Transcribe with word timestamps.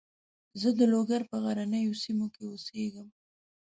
زه 0.61 0.69
د 0.77 0.79
لوګر 0.91 1.21
په 1.29 1.35
غرنیو 1.43 1.99
سیمو 2.03 2.27
کې 2.33 2.43
اوسېږم. 2.51 3.07